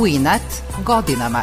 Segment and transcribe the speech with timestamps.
[0.00, 0.42] U inat
[0.86, 1.42] godinama.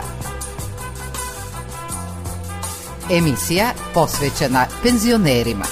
[3.12, 5.66] Emisija posvećena penzionerima.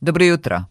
[0.00, 0.64] Dobro jutro.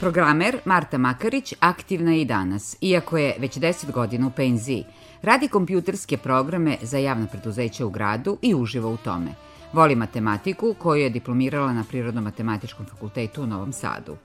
[0.00, 4.84] Programer Marta Makarić aktivna je i danas, iako je već 10 godina u penziji.
[5.22, 9.51] Radi kompjuterske programe za javna preduzeća u gradu i uživa u tome.
[9.72, 14.16] Voli matematiku koju je diplomirala na Prirodno-matematičkom fakultetu u Novom Sadu.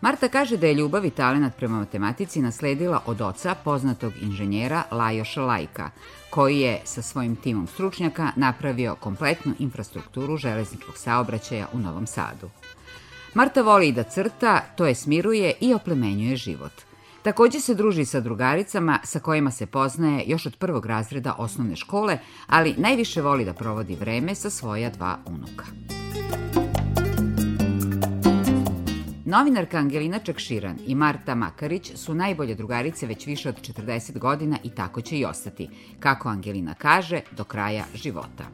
[0.00, 5.42] Marta kaže da je ljubav i talenat prema matematici nasledila od oca poznatog inženjera Lajoša
[5.42, 5.90] Lajka,
[6.30, 12.50] koji je sa svojim timom stručnjaka napravio kompletnu infrastrukturu železničkog saobraćaja u Novom Sadu.
[13.34, 16.72] Marta voli i da crta, to je smiruje i oplemenjuje život.
[17.22, 22.18] Takođe se druži sa drugaricama sa kojima se poznaje još od prvog razreda osnovne škole,
[22.46, 25.64] ali najviše voli da provodi vreme sa svoja dva unuka.
[29.24, 34.70] Novinarka Angelina Čakširan i Marta Makarić su najbolje drugarice već više od 40 godina i
[34.70, 35.68] tako će i ostati,
[36.00, 38.44] kako Angelina kaže, do kraja života.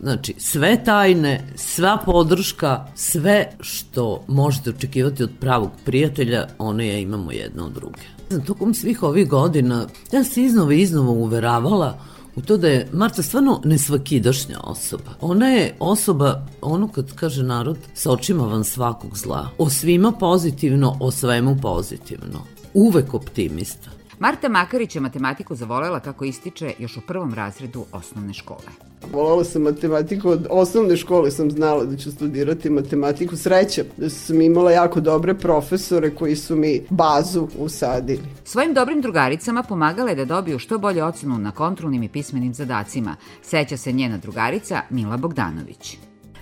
[0.00, 7.32] Znači, sve tajne, sva podrška, sve što možete očekivati od pravog prijatelja, one je imamo
[7.32, 8.15] jedno od druge.
[8.46, 11.98] Tokom svih ovih godina, ja se iznova i iznova uveravala
[12.36, 15.10] u to da je Marta stvarno nesvakidašnja osoba.
[15.20, 19.48] Ona je osoba, ono kad kaže narod, sa očima van svakog zla.
[19.58, 22.42] O svima pozitivno, o svemu pozitivno.
[22.74, 23.90] Uvek optimista.
[24.18, 28.68] Marta Makarić je matematiku zavolela kako ističe još u prvom razredu osnovne škole.
[29.12, 33.36] Volala sam matematiku, od osnovne škole sam znala da ću studirati matematiku.
[33.36, 38.22] Sreća da sam imala jako dobre profesore koji su mi bazu usadili.
[38.44, 43.16] Svojim dobrim drugaricama pomagala je da dobiju što bolje ocenu na kontrolnim i pismenim zadacima.
[43.42, 45.98] Seća se njena drugarica Mila Bogdanović.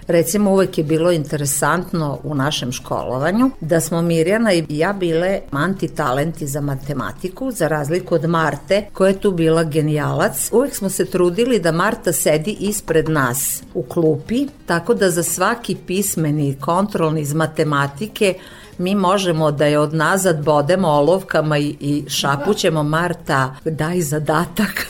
[0.06, 6.46] Recimo uvek je bilo interesantno u našem školovanju da smo Mirjana i ja bile antitalenti
[6.46, 10.48] za matematiku, za razliku od Marte koja je tu bila genijalac.
[10.52, 15.76] Uvek smo se trudili da Marta sedi ispred nas u klupi, tako da za svaki
[15.86, 18.34] pismeni kontrolni iz matematike
[18.78, 24.86] mi možemo da je od nazad bodemo olovkama i, i šapućemo Marta, daj zadatak.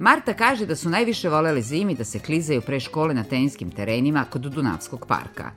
[0.00, 4.24] Marta kaže da su najviše volele zimi da se klizaju pre škole na teniskim terenima
[4.30, 5.50] kod Dunavskog parka.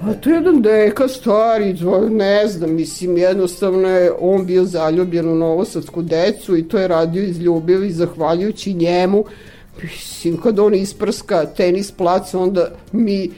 [0.00, 1.76] A to je jedan deka stari,
[2.10, 7.22] ne znam, mislim, jednostavno je on bio zaljubljen u novosadsku decu i to je radio
[7.22, 9.24] iz ljubavi, zahvaljujući njemu.
[9.82, 13.30] Mislim, kad on isprska tenis plac, onda mi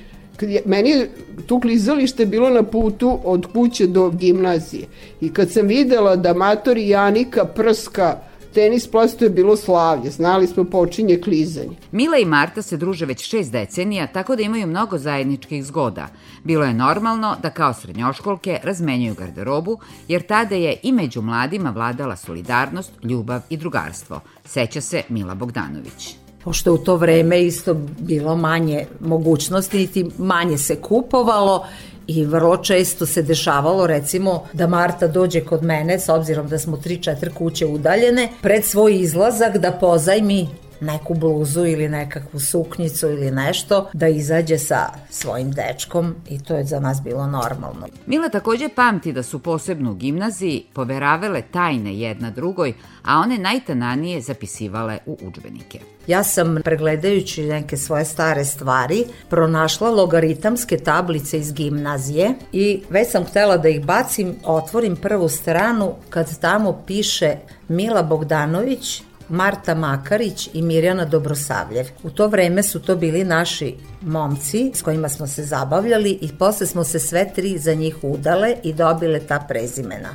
[0.64, 1.10] meni je
[1.46, 4.86] tu klizalište bilo na putu od kuće do gimnazije
[5.20, 10.64] i kad sam videla da matori Janika prska tenis plasto je bilo slavlje, znali smo
[10.64, 11.76] počinje klizanje.
[11.92, 16.08] Mila i Marta se druže već šest decenija, tako da imaju mnogo zajedničkih zgoda.
[16.44, 19.78] Bilo je normalno da kao srednjoškolke razmenjuju garderobu,
[20.08, 24.20] jer tada je i među mladima vladala solidarnost, ljubav i drugarstvo.
[24.44, 30.76] Seća se Mila Bogdanović pošto u to vreme isto bilo manje mogućnosti, niti manje se
[30.76, 31.66] kupovalo
[32.12, 36.76] I vrlo često se dešavalo recimo da Marta dođe kod mene s obzirom da smo
[36.76, 40.48] 3-4 kuće udaljene pred svoj izlazak da pozajmi
[40.80, 46.64] neku bluzu ili nekakvu suknjicu ili nešto da izađe sa svojim dečkom i to je
[46.64, 47.86] za nas bilo normalno.
[48.06, 54.20] Mila takođe pamti da su posebno u gimnaziji poveravale tajne jedna drugoj, a one najtananije
[54.20, 55.80] zapisivale u učbenike.
[56.10, 63.24] Ja sam, pregledajući neke svoje stare stvari, pronašla logaritamske tablice iz gimnazije i već sam
[63.24, 67.36] htela da ih bacim, otvorim prvu stranu kad tamo piše
[67.68, 71.86] Mila Bogdanović, Marta Makarić i Mirjana Dobrosavljev.
[72.02, 76.66] U to vreme su to bili naši momci s kojima smo se zabavljali i posle
[76.66, 80.08] smo se sve tri za njih udale i dobile ta prezimena.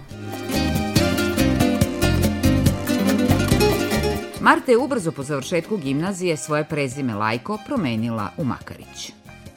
[4.46, 9.12] Marta je ubrzo po završetku gimnazije svoje prezime Lajko promenila u Makarić.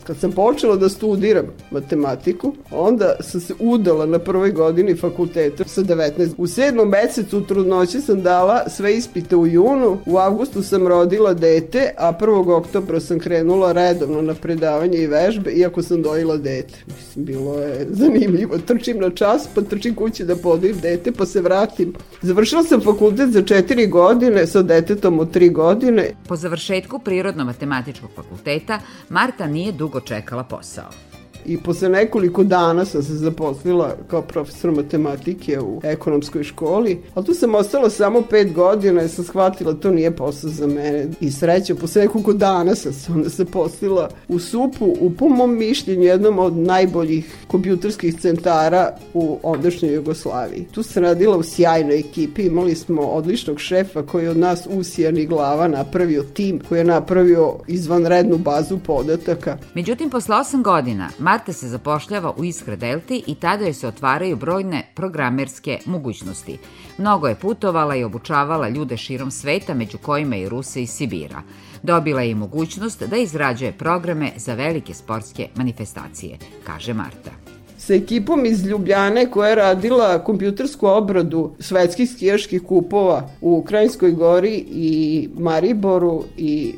[0.08, 5.82] Kad sam počela da studiram matematiku, onda sam se udala na prvoj godini fakulteta sa
[5.82, 6.30] 19.
[6.38, 11.90] U sedmom mesecu trudnoće sam dala sve ispite u junu, u avgustu sam rodila dete,
[11.98, 12.52] a 1.
[12.52, 16.74] oktobra sam krenula redovno na predavanje i vežbe, iako sam dojila dete.
[16.86, 18.58] Mislim, bilo je zanimljivo.
[18.58, 21.94] Trčim na čas, pa trčim kući da podojem dete, pa se vratim.
[22.22, 26.10] Završila sam fakultet za četiri godine sa detetom od tri godine.
[26.28, 31.07] Po završetku Prirodno-matematičkog fakulteta, Marta nije dugo čekala posao.
[31.48, 37.34] I posle nekoliko dana sam se zaposlila kao profesor matematike u ekonomskoj školi, ali tu
[37.34, 41.74] sam ostala samo pet godina i sam shvatila to nije posao za mene i sreća,
[41.74, 46.56] posle nekoliko dana sam se onda zaposlila u SUP-u, u po mom mišljenju jednom od
[46.56, 50.66] najboljih kompjuterskih centara u ondašnjoj Jugoslaviji.
[50.72, 55.26] Tu sam radila u sjajnoj ekipi, imali smo odličnog šefa koji je od nas usijani
[55.26, 59.58] glava napravio tim, koji je napravio izvanrednu bazu podataka.
[59.74, 64.36] Međutim, posle 8 godina Marta se zapošljava u Iskra Delti i tada joj se otvaraju
[64.36, 66.58] brojne programerske mogućnosti.
[66.98, 71.42] Mnogo je putovala i obučavala ljude širom sveta, među kojima i Ruse i Sibira.
[71.82, 77.30] Dobila je i mogućnost da izrađuje programe za velike sportske manifestacije, kaže Marta
[77.78, 84.64] sa ekipom iz Ljubljane koja je radila kompjutersku obradu svetskih skijaških kupova u Ukrajinskoj gori
[84.70, 86.74] i Mariboru i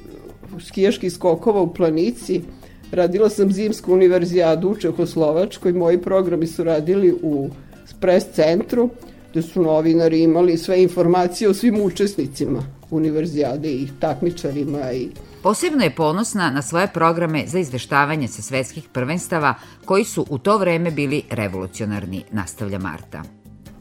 [0.66, 2.40] skijaških skokova u Planici.
[2.92, 7.50] Radila sam zimsku univerzijadu u Čehoslovačkoj, moji programi su radili u
[8.00, 8.90] pres centru,
[9.30, 15.08] gde su novinari imali sve informacije o svim učesnicima univerzijade i takmičarima i
[15.42, 19.54] Posebno je ponosna na svoje programe za izveštavanje sa svetskih prvenstava
[19.84, 23.22] koji su u to vreme bili revolucionarni, nastavlja Marta.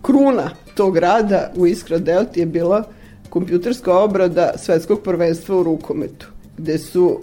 [0.02, 2.84] Kruna tog rada u Iskra Delti je bila
[3.30, 6.28] kompjuterska obrada svetskog prvenstva u rukometu,
[6.58, 7.20] gde su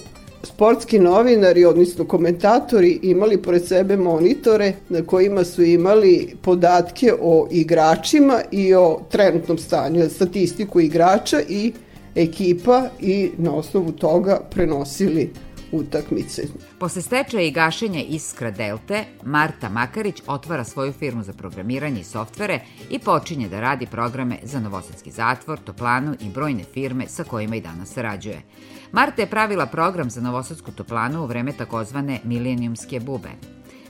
[0.47, 8.41] sportski novinari, odnosno komentatori, imali pored sebe monitore na kojima su imali podatke o igračima
[8.51, 11.73] i o trenutnom stanju, statistiku igrača i
[12.15, 15.31] ekipa i na osnovu toga prenosili
[15.73, 16.43] utakmice.
[16.79, 22.61] Posle stečaja i gašenja Iskra Delte, Marta Makarić otvara svoju firmu za programiranje i softvere
[22.91, 27.61] i počinje da radi programe za Novosadski zatvor, Toplanu i brojne firme sa kojima i
[27.61, 28.43] danas sarađuje.
[28.93, 33.31] Marta je pravila program za Novosadsku Toplanu u vreme takozvane milenijumske bube.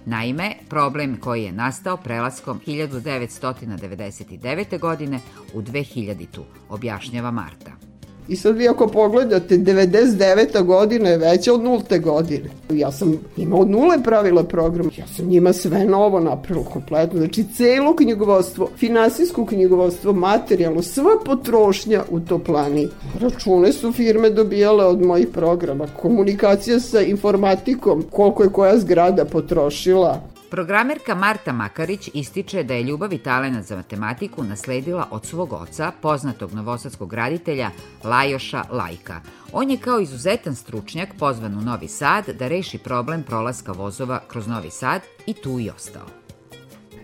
[0.07, 4.79] Naime, problem koji je nastao prelaskom 1999.
[4.79, 5.21] godine
[5.55, 6.43] u 2000.
[6.69, 7.86] objašnjava Marta.
[8.29, 10.63] I sad vi ako pogledate, 99.
[10.63, 12.51] godina je veća od nulte godine.
[12.71, 14.91] Ja sam imao od nule pravila program.
[14.99, 17.19] Ja sam njima sve novo napravila kompletno.
[17.19, 22.89] Znači, celo knjigovodstvo, finansijsko knjigovodstvo, materijalno, sva potrošnja u toplani.
[23.21, 25.87] Račune su firme dobijale od mojih programa.
[26.03, 30.36] Komunikacija sa informatikom, koliko je koja zgrada potrošila.
[30.51, 35.93] Programerka Marta Makarić ističe da je ljubav i talenat za matematiku nasledila od svog oca,
[36.03, 37.71] poznatog novosadskog graditelja
[38.05, 39.21] Lajoša Lajka.
[39.53, 44.47] On je kao izuzetan stručnjak pozvan u Novi Sad da reši problem prolaska vozova kroz
[44.47, 46.07] Novi Sad i tu i ostao.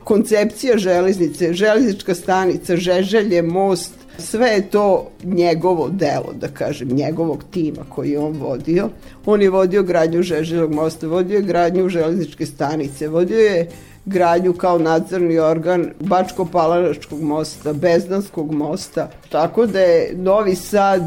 [0.05, 7.85] Koncepcija železnice, železnička stanica, Žeželje, most, Sve je to njegovo delo, da kažem, njegovog tima
[7.88, 8.88] koji je on vodio.
[9.26, 13.69] On je vodio gradnju Žeželjog mosta, vodio je gradnju železničke stanice, vodio je
[14.05, 19.11] gradnju kao nadzorni organ Bačko-Palanačkog mosta, Bezdanskog mosta.
[19.29, 21.03] Tako da je Novi Sad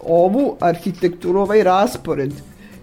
[0.00, 2.32] ovu arhitekturu, ovaj raspored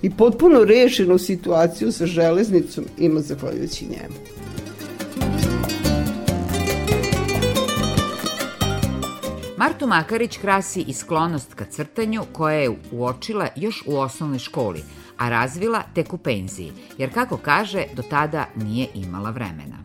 [0.01, 4.38] i potpuno rešenu situaciju sa železnicom ima zahvaljujući njemu.
[9.59, 14.83] Martu Makarić krasi i sklonost ka crtanju koja je uočila još u osnovnoj školi,
[15.17, 19.77] a razvila tek u penziji, jer kako kaže, do tada nije imala vremena.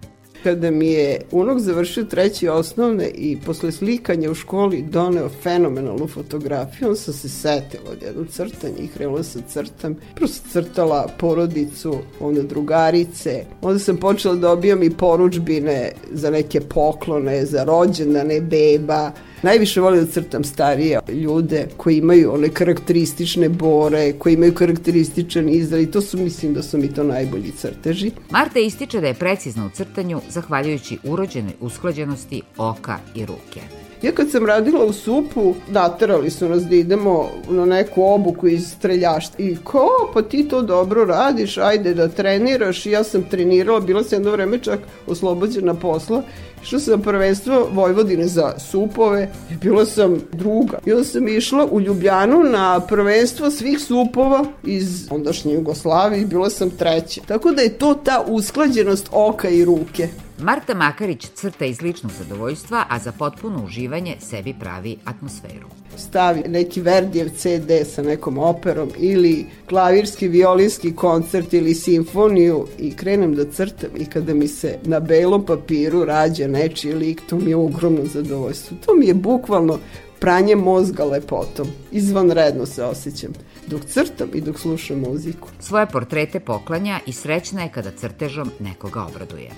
[0.43, 6.89] Kada mi je unuk završio treći osnovne i posle slikanja u školi doneo fenomenalnu fotografiju,
[6.89, 9.97] on sam se setila od jednog crtanja i krenula sam crtam.
[10.15, 13.45] Prosto crtala porodicu, onda drugarice.
[13.63, 19.13] Onda sam počela da dobijam i poručbine za neke poklone, za rođendane beba.
[19.45, 25.83] Najviše volim da crtam starije ljude koji imaju one karakteristične bore, koji imaju karakterističan izraz
[25.83, 28.11] i to su, mislim da su mi to najbolji crteži.
[28.31, 33.84] Marta ističe da je precizna u crtanju zahvaljujući urođenoj usklađenosti oka i ruke.
[34.03, 38.69] Ja kad sam radila u supu, naterali su nas da idemo na neku obuku iz
[38.69, 39.45] streljaštva.
[39.45, 42.87] I ko, pa ti to dobro radiš, ajde da treniraš.
[42.87, 46.23] I ja sam trenirala, bila sam jedno vreme čak oslobođena posla.
[46.63, 49.31] Išla sam prvenstvo Vojvodine za supove
[49.63, 50.79] bila sam druga.
[50.87, 56.71] I onda sam išla u Ljubljanu na prvenstvo svih supova iz ondašnje Jugoslavije bila sam
[56.71, 57.21] treća.
[57.27, 60.09] Tako da je to ta usklađenost oka i ruke.
[60.39, 65.69] Marta Makarić crta iz ličnog zadovoljstva, a za potpuno uživanje sebi pravi atmosferu.
[65.97, 73.35] Stavi neki Verdijev CD sa nekom operom ili klavirski, violinski koncert ili simfoniju i krenem
[73.35, 77.57] da crtam i kada mi se na belom papiru rađa nečiji lik, to mi je
[77.57, 78.77] ogromno zadovoljstvo.
[78.87, 79.79] To mi je bukvalno
[80.19, 81.67] pranje mozga lepotom.
[81.93, 83.33] Izvanredno se osjećam
[83.67, 85.49] dok crtam i dok slušam muziku.
[85.61, 89.51] Svoje portrete poklanja i srećna je kada crtežom nekoga obraduje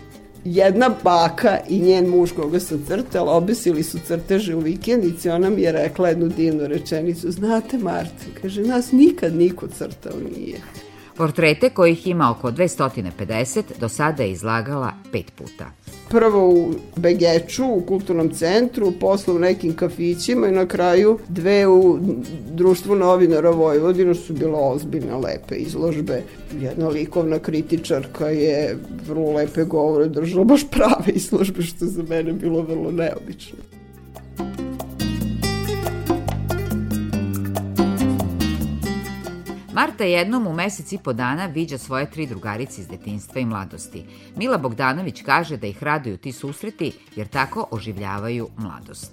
[0.54, 5.62] jedna baka i njen muž koga sam crtala obesili su crteže u vikendici, ona mi
[5.62, 10.60] je rekla jednu divnu rečenicu, znate Marte, kaže, nas nikad niko crtao nije.
[11.16, 15.70] Portrete kojih ima oko 250 do sada je izlagala pet puta.
[16.10, 21.98] Prvo u Begeču, u kulturnom centru, posle u nekim kafićima i na kraju dve u
[22.50, 26.22] društvu novinara Vojvodina su bilo ozbiljne, lepe izložbe.
[26.60, 32.62] Jedna likovna kritičarka je vrlo lepe govore držala baš prave izložbe, što za mene bilo
[32.62, 33.58] vrlo neobično.
[39.76, 44.04] Marta jednom u mesec i po dana viđa svoje tri drugarice iz detinstva i mladosti.
[44.36, 49.12] Mila Bogdanović kaže da ih raduju ti susreti jer tako oživljavaju mladost.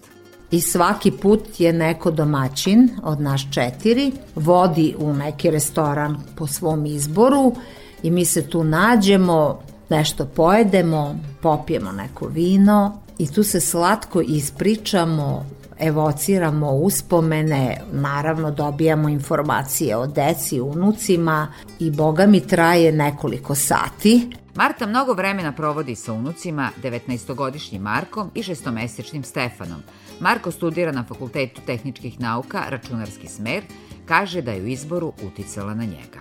[0.52, 6.86] I svaki put je neko domaćin od nas četiri, vodi u neki restoran po svom
[6.86, 7.56] izboru
[8.04, 15.46] i mi se tu nađemo, nešto pojedemo, popijemo neko vino i tu se slatko ispričamo
[15.84, 24.30] evociramo uspomene, naravno dobijamo informacije o deci, unucima i boga mi traje nekoliko sati.
[24.56, 29.82] Marta mnogo vremena provodi sa unucima, 19-godišnjim Markom i šestomesečnim Stefanom.
[30.20, 33.64] Marko studira na Fakultetu tehničkih nauka, računarski smer,
[34.06, 36.20] kaže da je u izboru uticala na njega.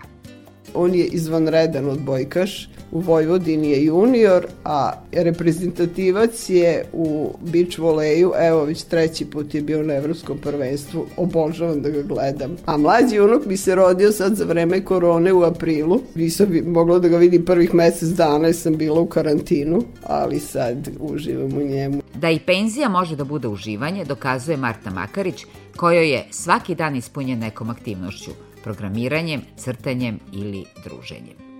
[0.75, 8.65] On je izvanredan odbojkaš, u Vojvodini je junior, a reprezentativac je u beach voleju, evo
[8.65, 12.57] već treći put je bio na evropskom prvenstvu, obožavam da ga gledam.
[12.67, 17.09] A mlađi unuk bi se rodio sad za vreme korone u aprilu, nisam mogla da
[17.09, 22.03] ga vidim prvih mesec dana jer sam bila u karantinu, ali sad uživam u njemu.
[22.15, 25.45] Da i penzija može da bude uživanje, dokazuje Marta Makarić,
[25.77, 28.31] kojoj je svaki dan ispunjen nekom aktivnošću–
[28.65, 31.52] programiranjem, crtanjem ili druženjem.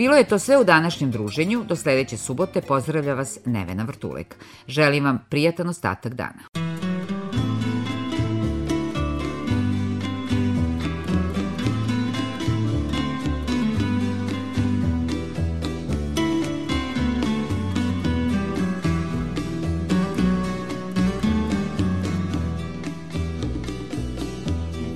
[0.00, 1.64] Bilo je to sve u današnjem druženju.
[1.64, 4.36] Do sledeće subote pozdravlja vas Nevena Vrtulek.
[4.68, 6.40] Želim vam prijatan ostatak dana.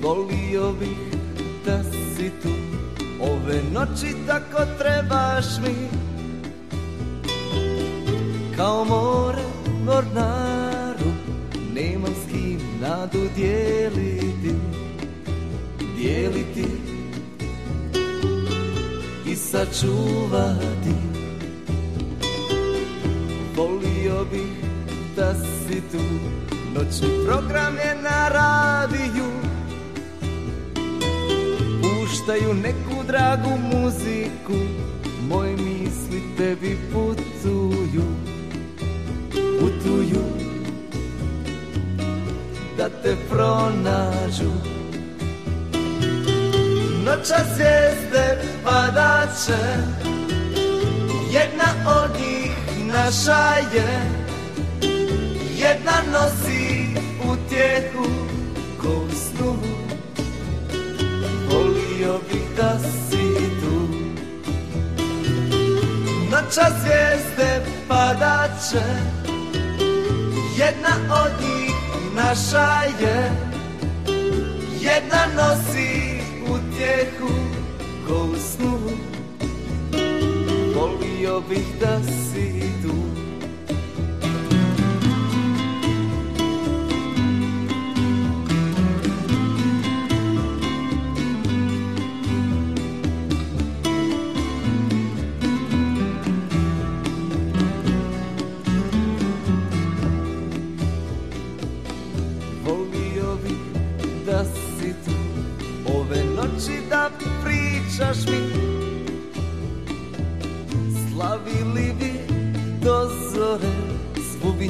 [0.01, 0.97] Volio bih
[1.65, 2.74] da si tu
[3.45, 5.75] Ove noći tako trebaš mi.
[8.57, 9.43] Kao more
[9.85, 11.11] mornaru
[11.73, 14.55] Nemam s kim nadu dijeliti.
[15.97, 16.65] Dijeliti
[19.25, 20.95] I sačuvati.
[23.55, 24.69] Volio bih
[25.15, 26.03] da si tu.
[26.75, 29.34] Noćni program je na radiju
[32.25, 34.53] puštaju neku dragu muziku
[35.29, 38.05] Moje misli tebi putuju
[39.59, 40.23] Putuju
[42.77, 44.51] Da te pronađu.
[47.05, 49.63] Noća zvijezde padaće
[51.31, 54.01] Jedna od njih naša je
[55.57, 56.85] Jedna nosi
[57.31, 58.05] utjehu
[58.81, 59.84] ko u snu
[62.05, 63.27] volio bih da si
[63.61, 63.87] tu.
[66.31, 68.85] Noća zvijezde padaće
[70.57, 71.73] Jedna od njih
[72.15, 73.31] naša je.
[74.81, 77.33] Jedna nosi utjehu
[78.07, 78.79] ko u snu.
[80.75, 83.24] Volio bih da si tu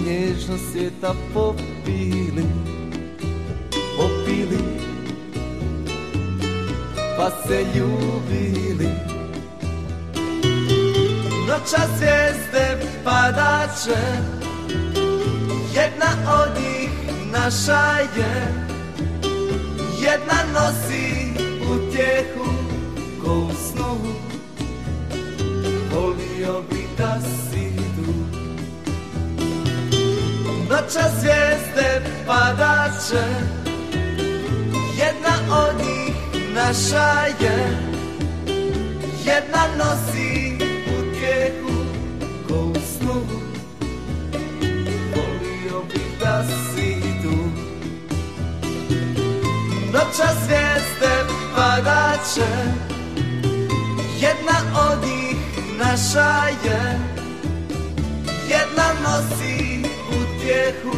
[0.05, 2.45] nježno svijeta popili.
[3.97, 4.59] Popili.
[7.17, 8.89] Pa se ljubili.
[11.47, 14.01] Noća zvijezde padaće
[15.75, 16.89] Jedna od njih
[17.31, 18.53] naša je.
[20.01, 21.27] Jedna nosi
[21.61, 22.44] utjehu
[33.05, 33.25] padače
[34.97, 36.15] Jedna od njih
[36.53, 37.77] naša je.
[39.25, 40.57] Jedna nosi
[40.99, 41.75] utjehu
[42.47, 43.21] ko u snu.
[45.15, 47.35] Volio bih da si tu.
[49.93, 52.51] Noća zvijezde padače
[54.19, 55.37] Jedna od njih
[55.79, 56.99] naša je.
[58.49, 60.94] Jedna nosi utjehu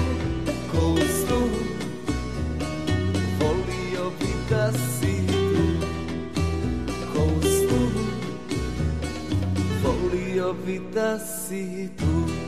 [10.50, 12.47] u snu